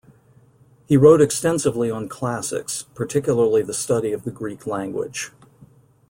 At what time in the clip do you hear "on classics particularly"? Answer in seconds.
1.91-3.61